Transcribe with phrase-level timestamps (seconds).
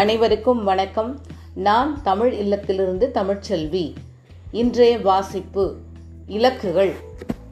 [0.00, 1.20] அனைவருக்கும் வணக்கம்.
[1.54, 3.92] நான் தமிழ் இல்லத்திலிருந்து தமிழ்ச்செல்வி.
[4.52, 5.74] இன்றைய வாசிப்பு
[6.26, 6.92] இலக்குகள்.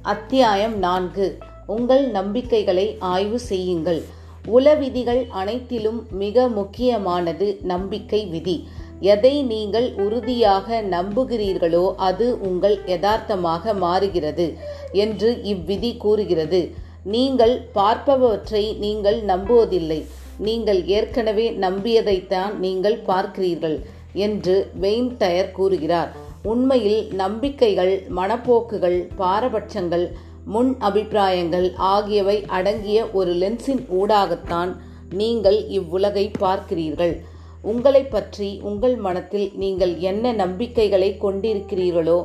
[0.02, 1.38] அத்தியாயம் நான்கு.
[1.66, 4.02] உங்கள் நம்பிக்கைகளை ஆய்வு செய்யுங்கள்.
[4.46, 8.68] உளவிதிகள் அனைத்திலும் மிக முக்கியமானது நம்பிக்கை விதி.
[9.00, 14.56] எதை நீங்கள் உறுதியாக நம்புகிறீர்களோ அது உங்கள் யதார்த்தமாக மாறுகிறது
[14.92, 16.74] என்று இவ்விதி கூறுகிறது.
[17.04, 20.02] நீங்கள் பார்ப்பவற்றை நீங்கள் நம்புவதில்லை.
[20.38, 23.76] நீங்கள் ஏற்கனவே நம்பியதைத்தான் நீங்கள் பார்க்கிறீர்கள்
[24.12, 26.10] என்று வெயின் டயர் கூறுகிறார்.
[26.42, 30.06] உண்மையில் நம்பிக்கைகள் மனப்போக்குகள் பாரபட்சங்கள்
[30.44, 34.72] முன் அபிப்பிராயங்கள் ஆகியவை அடங்கிய ஒரு லென்ஸின் ஊடாகத்தான்
[35.10, 37.14] நீங்கள் இவ்வுலகை பார்க்கிறீர்கள்.
[37.62, 42.18] உங்களை பற்றி உங்கள் மனத்தில் நீங்கள் என்ன நம்பிக்கைகளை கொண்டிருக்கிறீர்களோ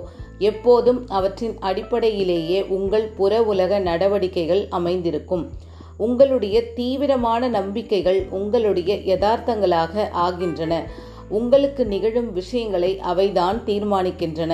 [0.50, 5.45] எப்போதும் அவற்றின் அடிப்படையிலேயே உங்கள் புற உலக நடவடிக்கைகள் அமைந்திருக்கும்.
[6.05, 10.73] உங்களுடைய தீவிரமான நம்பிக்கைகள் உங்களுடைய யதார்த்தங்களாக ஆகின்றன.
[11.30, 14.53] உங்களுக்கு நிகழும் விஷயங்களை அவைதான் தீர்மானிக்கின்றன.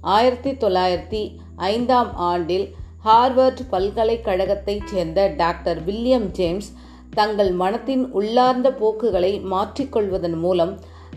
[0.00, 1.22] ஆயிரத்தி தொள்ளாயிரத்தி
[1.56, 2.66] ஐந்தாம் ஆண்டில்
[3.04, 6.70] ஹார்வர்ட் பல்கலைக்கழகத்தைச் சேர்ந்த டாக்டர் வில்லியம் ஜேம்ஸ்
[7.10, 10.72] தங்கள் மனத்தின் உள்ளார்ந்த போக்குகளை மாற்றிக்கொள்வதன் மூலம்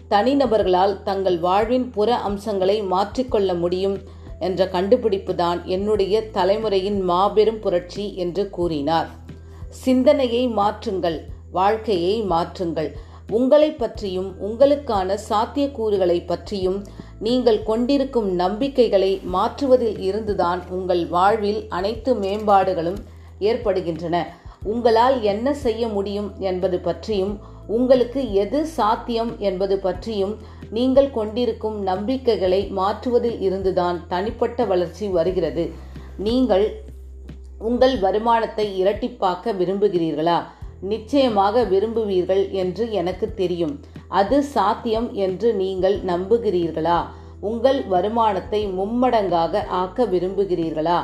[0.10, 3.98] தனிநபர்களால் தங்கள் வாழ்வின் புற அம்சங்களை மாற்றிக்கொள்ள முடியும்
[4.40, 9.10] என்ற கண்டுபிடிப்பு தான் என்னுடைய தலைமுறையின் மாபெரும் புரட்சி என்று கூறினார்.
[9.84, 11.18] சிந்தனையை மாற்றுங்கள்
[11.58, 12.90] வாழ்க்கையை மாற்றுங்கள்.
[13.38, 16.80] உங்களை பற்றியும் உங்களுக்கான சாத்தியக்கூறுகளை பற்றியும்
[17.26, 23.00] நீங்கள் கொண்டிருக்கும் நம்பிக்கைகளை மாற்றுவதில் இருந்துதான் உங்கள் வாழ்வில் அனைத்து மேம்பாடுகளும்
[23.50, 24.18] ஏற்படுகின்றன.
[24.74, 27.34] உங்களால் என்ன செய்ய முடியும் என்பது பற்றியும்
[27.76, 30.34] உங்களுக்கு எது சாத்தியம் என்பது பற்றியும்
[30.78, 35.66] நீங்கள் கொண்டிருக்கும் நம்பிக்கைகளை மாற்றுவதில் இருந்துதான் தனிப்பட்ட வளர்ச்சி வருகிறது.
[36.28, 36.66] நீங்கள்
[37.68, 40.38] உங்கள் வருமானத்தை இரட்டிப்பாக்க விரும்புகிறீர்களா?
[40.82, 43.76] நிச்சயமாக விரும்புவீர்கள் என்று எனக்கு தெரியும்.
[44.20, 47.00] அது சாத்தியம் என்று நீங்கள் நம்புகிறீர்களா?
[47.50, 51.00] உங்கள் வருமானத்தை மும்மடங்காக ஆக்க விரும்புகிறீர்களா?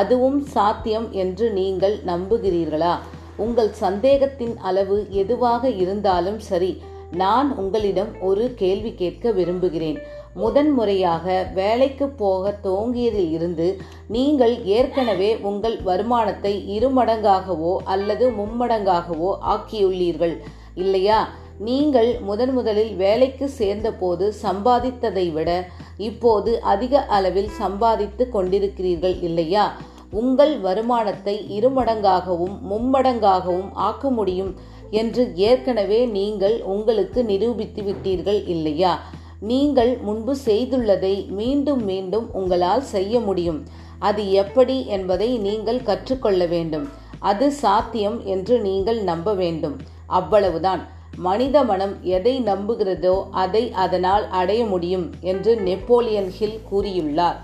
[0.00, 2.94] அதுவும் சாத்தியம் என்று நீங்கள் நம்புகிறீர்களா?
[3.36, 6.72] உங்கள் சந்தேகத்தின் அளவு எதுவாக இருந்தாலும் சரி
[7.12, 9.98] நான் உங்களிடம் ஒரு கேள்வி கேட்க விரும்புகிறேன்.
[10.34, 13.78] முதன்முறையாக வேலைக்கு போக துவங்கியதில் இருந்து
[14.08, 20.36] நீங்கள் ஏற்கனவே உங்கள் வருமானத்தை இருமடங்காகவோ அல்லது மும்மடங்காகவோ ஆக்கியுள்ளீர்கள்
[20.74, 21.28] இல்லையா?
[21.58, 25.50] நீங்கள் முதன் முதலில் வேலைக்கு சேர்ந்தபோது சம்பாதித்ததை விட
[25.96, 29.76] இப்போது அதிக அளவில் சம்பாதித்து கொண்டிருக்கிறீர்கள் இல்லையா?
[30.10, 34.54] உங்கள் வருமானத்தை இருமடங்காகவும் மும்மடங்காகவும் ஆக்க முடியும்.
[34.90, 39.00] என்று ஏற்கனவே நீங்கள் உங்களுக்கு நிரூபித்து விட்டீர்கள் இல்லையா?
[39.40, 43.64] நீங்கள் முன்பு செய்துள்ளதை மீண்டும் மீண்டும் உங்களால் செய்ய முடியும்.
[43.98, 46.88] அது எப்படி என்பதை நீங்கள் கற்றுக்கொள்ள வேண்டும்.
[47.18, 49.76] அது சாத்தியம் என்று நீங்கள் நம்ப வேண்டும்.
[50.06, 50.94] அவ்வளவுதான்.
[51.16, 57.36] மனித மனம் எதை நம்புகிறதோ அதை அதனால் அடைய முடியும் என்று நெப்போலியன் ஹில் கூறியுள்ளார்.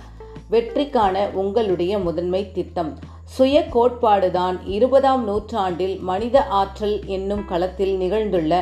[0.51, 2.99] வெற்றிக்கான உங்களுடைய முதன்மை திட்டம்.
[3.37, 8.53] சுய கோட்பாடுதான் இருபதாம் நூற்றாண்டில் மனித ஆற்றல் என்னும் களத்தில் நிகழ்ந்துள்ள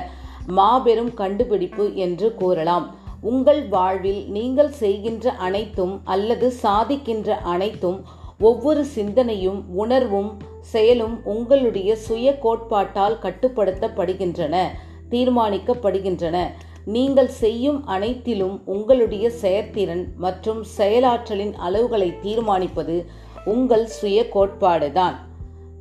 [0.58, 2.86] மாபெரும் கண்டுபிடிப்பு என்று கூறலாம்.
[3.22, 7.98] உங்கள் வாழ்வில் நீங்கள் செய்கின்ற அனைத்தும் அல்லது சாதிக்கின்ற அனைத்தும்
[8.38, 10.30] ஒவ்வொரு சிந்தனையும் உணர்வும்
[10.72, 14.56] செயலும் உங்களுடைய சுய கோட்பாட்டால் கட்டுப்படுத்தப்படுகின்றன
[15.10, 16.36] தீர்மானிக்கப்படுகின்றன.
[16.94, 22.96] நீங்கள் செய்யும் அனைத்திலும் உங்களுடைய செயற்திறன் மற்றும் செயலாற்றலின் அளவுகளை தீர்மானிப்பது
[23.44, 25.14] உங்கள் சுய கோட்பாடுதான்.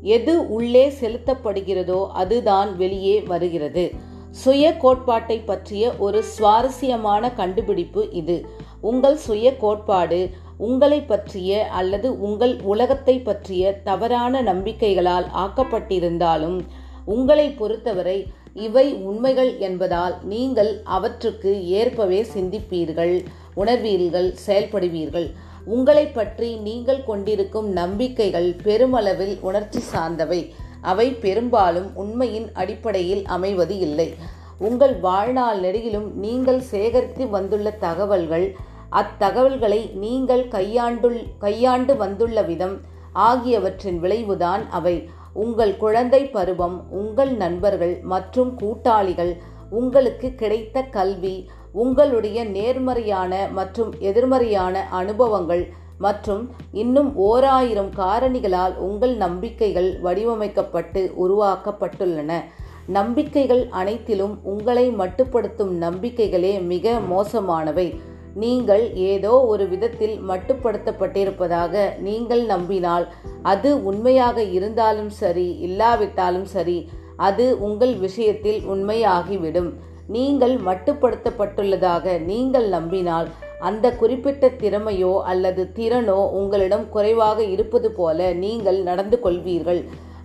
[0.02, 3.92] எது உள்ளே செலுத்தப்படுகிறதோ அதுதான் வெளியே வருகிறது.
[4.32, 8.46] சுய கோட்பாட்டை பற்றிய ஒரு சுவாரஸ்யமான கண்டுபிடிப்பு இது.
[8.82, 16.60] உங்கள் சுய கோட்பாடு உங்களை பற்றிய அல்லது உங்கள் உலகத்தை பற்றிய தவறான நம்பிக்கைகளால் ஆக்கப்பட்டிருந்தாலும்
[17.06, 25.30] உங்களை பொறுத்தவரை இவை உண்மைகள் என்பதால் நீங்கள் அவற்றுக்கு ஏற்பவே சிந்திப்பீர்கள் உணர்வீர்கள் செயல்படுவீர்கள்.
[25.66, 30.54] உங்களை பற்றி நீங்கள் கொண்டிருக்கும் நம்பிக்கைகள் பெருமளவில் உணர்ச்சி சார்ந்தவை.
[30.82, 34.16] அவை பெரும்பாலும் உண்மையின் அடிப்படையில் அமைவது இல்லை.
[34.58, 38.56] உங்கள் வாழ்நாள் நெடுகிலும் நீங்கள் சேகரித்து வந்துள்ள தகவல்கள்
[38.90, 42.76] அத்தகவல்களை நீங்கள் கையாண்டுள் கையாண்டு வந்துள்ள விதம்
[43.14, 45.10] ஆகியவற்றின் விளைவுதான் அவை.
[45.34, 49.34] உங்கள் குழந்தை பருவம் உங்கள் நண்பர்கள் மற்றும் கூட்டாளிகள்
[49.70, 55.68] உங்களுக்கு கிடைத்த கல்வி உங்களுடைய நேர்மறையான மற்றும் எதிர்மறையான அனுபவங்கள்
[55.98, 62.44] மற்றும் இன்னும் ஓராயிரம் காரணிகளால் உங்கள் நம்பிக்கைகள் வடிவமைக்கப்பட்டு உருவாக்கப்பட்டுள்ளன.
[62.88, 68.00] நம்பிக்கைகள் அனைத்திலும் உங்களை மட்டுப்படுத்தும் நம்பிக்கைகளே மிக மோசமானவை.
[68.34, 77.96] நீங்கள் ஏதோ ஒரு விதத்தில் மட்டுப்படுத்தப்பட்டிருப்பதாக நீங்கள் நம்பினால் அது உண்மையாக இருந்தாலும் சரி இல்லாவிட்டாலும் சரி அது உங்கள்
[77.96, 79.74] விஷயத்தில் உண்மையாகிவிடும்.
[80.16, 83.28] நீங்கள் மட்டுப்படுத்தப்பட்டுள்ளதாக நீங்கள் நம்பினால்
[83.60, 89.82] அந்த குறிப்பிட்ட திறமையோ அல்லது திறனோ உங்களிடம் குறைவாக இருப்பது போல நீங்கள் நடந்து கொள்வீர்கள்.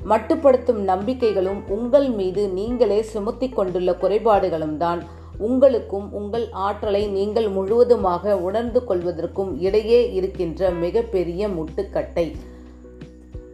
[0.08, 5.02] மட்டுப்படுத்தும் நம்பிக்கைகளும் உங்கள் மீது நீங்களே சுமத்தி கொண்டுள்ள குறைபாடுகளும் தான்.
[5.38, 12.26] உங்களுக்கும் உங்கள் ஆற்றலை நீங்கள் முழுவதுமாக உணர்ந்து கொள்வதற்கும் இடையே இருக்கின்ற மிகப்பெரிய முட்டுக்கட்டை.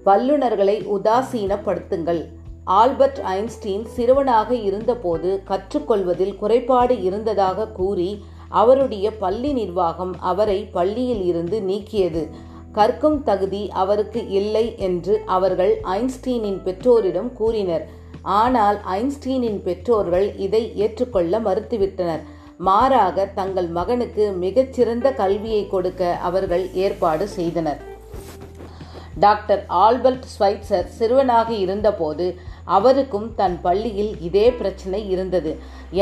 [0.05, 2.23] வல்லுநர்களை உதாசீனப்படுத்துங்கள்.
[2.65, 12.29] ஆல்பர்ட் ஐன்ஸ்டீன் சிறுவனாக இருந்தபோது கற்றுக்கொள்வதில் குறைபாடு இருந்ததாக கூறி அவருடைய பள்ளி நிர்வாகம் அவரை பள்ளியில் இருந்து நீக்கியது.
[12.73, 17.89] கற்கும் தகுதி அவருக்கு இல்லை என்று அவர்கள் ஐன்ஸ்டீனின் பெற்றோரிடம் கூறினர்.
[18.23, 22.21] ஆனால் ஐன்ஸ்டீனின் பெற்றோர்கள் இதை ஏற்றுக்கொள்ள மறுத்துவிட்டனர்.
[22.57, 27.81] மாறாக தங்கள் மகனுக்கு மிகச்சிறந்த கல்வியை கொடுக்க அவர்கள் ஏற்பாடு செய்தனர்.
[29.19, 32.39] டாக்டர் ஆல்பர்ட் ஸ்வைட்சர் சிறுவனாக இருந்தபோது
[32.77, 35.53] அவருக்கும் தன் பள்ளியில் இதே பிரச்சனை இருந்தது.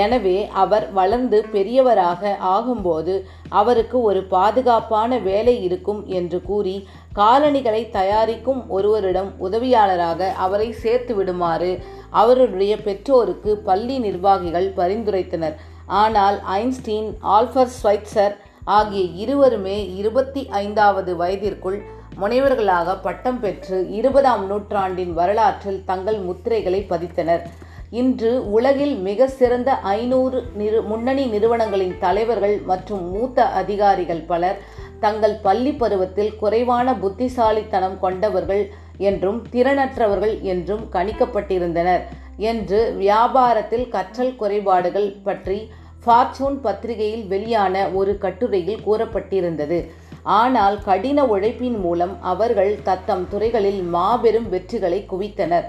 [0.03, 3.15] எனவே அவர் வளர்ந்து பெரியவராக ஆகும்போது
[3.61, 6.77] அவருக்கு ஒரு பாதுகாப்பான வேலை இருக்கும் என்று கூறி
[7.21, 11.73] காலணிகளை தயாரிக்கும் ஒருவரிடம் உதவியாளராக அவரை சேர்த்து விடுமாறு
[12.23, 15.57] அவருடைய பெற்றோருக்கு பள்ளி நிர்வாகிகள் பரிந்துரைத்தனர்.
[16.01, 18.35] ஆனால் ஐன்ஸ்டீன் ஆல்ஃபர் ஸ்வைட்சர்
[18.77, 21.79] ஆகிய இருவருமே இருபத்தி ஐந்தாவது வயதிற்குள்
[22.21, 27.43] முனைவர்களாக பட்டம் பெற்று இருபதாம் நூற்றாண்டின் வரலாற்றில் தங்கள் முத்திரைகளை பதித்தனர்.
[28.01, 34.59] இன்று உலகில் மிக சிறந்த ஐநூறு நிறு முன்னணி நிறுவனங்களின் தலைவர்கள் மற்றும் மூத்த அதிகாரிகள் பலர்
[35.05, 38.65] தங்கள் பள்ளி பருவத்தில் குறைவான புத்திசாலித்தனம் கொண்டவர்கள்
[39.11, 42.03] என்றும் திறனற்றவர்கள் என்றும் கணிக்கப்பட்டிருந்தனர்
[42.51, 45.59] என்று வியாபாரத்தில் கற்றல் குறைபாடுகள் பற்றி
[46.05, 49.79] ஃபார்ச்சூன் பத்திரிகையில் வெளியான ஒரு கட்டுரையில் கூறப்பட்டிருந்தது.
[50.37, 55.67] ஆனால் கடின உழைப்பின் மூலம் அவர்கள் தத்தம் துறைகளில் மாபெரும் வெற்றிகளை குவித்தனர்.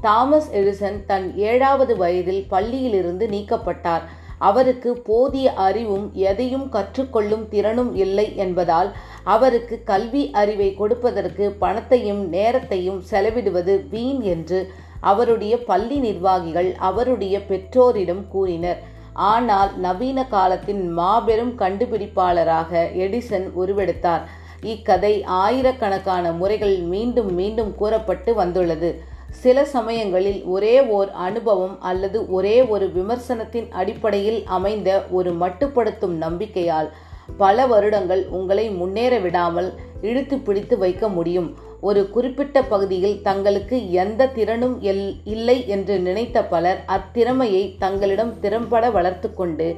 [0.00, 4.04] தாமஸ் எடிசன் தன் ஏழாவது வயதில் பள்ளியிலிருந்து நீக்கப்பட்டார்.
[4.38, 8.90] அவருக்கு போதிய அறிவும் எதையும் கற்றுக்கொள்ளும் திறனும் இல்லை என்பதால்
[9.34, 14.60] அவருக்கு கல்வி அறிவை கொடுப்பதற்கு பணத்தையும் நேரத்தையும் செலவிடுவது வீண் என்று
[15.00, 18.80] அவருடைய பள்ளி நிர்வாகிகள் அவருடைய பெற்றோரிடம் கூறினர்.
[19.14, 22.70] ஆனால் நவீன காலத்தின் மாபெரும் கண்டுபிடிப்பாளராக
[23.04, 24.22] எடிசன் உருவெடுத்தார்.
[24.62, 28.90] இக்கதை ஆயிரக்கணக்கான முறைகள் மீண்டும் மீண்டும் கூறப்பட்டு வந்துள்ளது.
[29.28, 36.90] சில சமயங்களில் ஒரே ஓர் அனுபவம் அல்லது ஒரே ஒரு விமர்சனத்தின் அடிப்படையில் அமைந்த ஒரு மட்டுப்படுத்தும் நம்பிக்கையால்
[37.36, 39.68] பல வருடங்கள் உங்களை முன்னேற விடாமல்
[40.00, 41.48] இழுத்து பிடித்து வைக்க முடியும்.
[41.80, 49.34] ஒரு குறிப்பிட்ட பகுதியில் தங்களுக்கு எந்த திறனும் எல் இல்லை என்று நினைத்த பலர் அத்திறமையை தங்களிடம் திறம்பட வளர்த்து
[49.34, 49.76] கொண்டு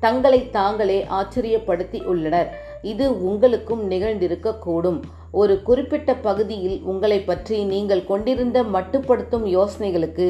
[0.00, 2.50] தங்களை தாங்களே ஆச்சரியப்படுத்தி உள்ளனர்.
[2.82, 5.00] இது உங்களுக்கும் நிகழ்ந்திருக்கக்கூடும்
[5.30, 10.26] ஒரு குறிப்பிட்ட பகுதியில் உங்களை பற்றி நீங்கள் கொண்டிருந்த மட்டுப்படுத்தும் யோசனைகளுக்கு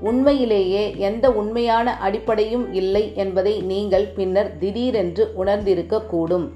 [0.00, 6.46] உண்மையிலேயே எந்த உண்மையான அடிப்படையும் இல்லை என்பதை நீங்கள் பின்னர் திடீரென்று உணர்ந்திருக்கக்கூடும்.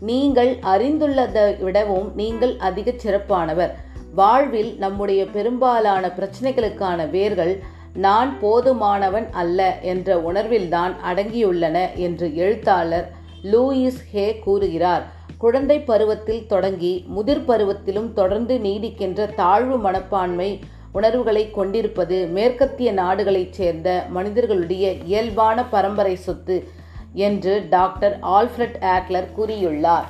[0.00, 3.72] நீங்கள் அறிந்துள்ளதை விடவும் நீங்கள் அதிக சிறப்பானவர்.
[4.14, 7.54] வாழ்வில் நம்முடைய பெரும்பாலான பிரச்சனைகளுக்கான வேர்கள்
[7.94, 13.08] நான் போதுமானவன் அல்ல என்ற உணர்வில்தான் அடங்கியுள்ளன என்று எழுத்தாளர்
[13.42, 15.04] லூயிஸ் ஹே கூறுகிறார்.
[15.38, 20.58] குழந்தை பருவத்தில் தொடங்கி முதிர் பருவத்திலும் தொடர்ந்து நீடிக்கின்ற தாழ்வு மனப்பான்மை
[20.92, 26.68] உணர்வுகளை கொண்டிருப்பது மேற்கத்திய நாடுகளைச் சேர்ந்த மனிதர்களுடைய இயல்பான பரம்பரை சொத்து
[27.12, 30.04] என்று டாக்டர் ஆல்ஃபிரட் ஆக்லர் கூறியுள்ளார்.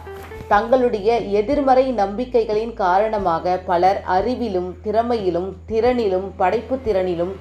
[0.49, 7.33] தங்களுடைய எதிர்மறை நம்பிக்கைகளின் காரணமாக பலர் அறிவிலும் திறமையிலும் திறனிலும் படைப்பு திறனிலும்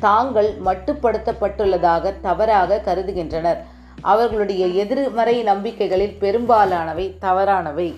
[0.00, 3.60] தாங்கள் மட்டுப்படுத்தப்பட்டுள்ளதாக தவறாக கருதுகின்றனர்.
[4.00, 7.94] அவர்களுடைய எதிர்மறை நம்பிக்கைகளில் பெரும்பாலானவை தவறானவை.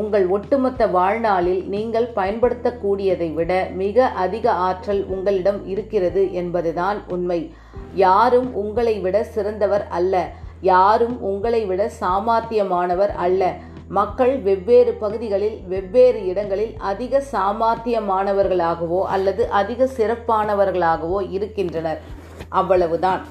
[0.00, 7.40] உங்கள் ஒட்டுமொத்த வாழ்நாளில் நீங்கள் பயன்படுத்தக்கூடியதை விட மிக அதிக ஆற்றல் உங்களிடம் இருக்கிறது என்பதுதான் உண்மை.
[7.94, 10.14] யாரும் உங்களை விட சிறந்தவர் அல்ல.
[10.72, 13.54] யாரும் உங்களை விட சாமர்த்தியமானவர் அல்ல.
[13.88, 22.00] மக்கள் வெவ்வேறு பகுதிகளில் வெவ்வேறு இடங்களில் அதிக சாமர்த்தியமானவர்களாகவோ அல்லது அதிக சிறப்பானவர்களாகவோ இருக்கின்றனர்.
[22.48, 23.22] அவ்வளவுதான்.